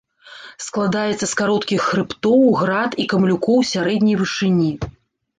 [0.67, 4.71] Складаецца з кароткіх хрыбтоў, град і камлюкоў сярэдняй вышыні.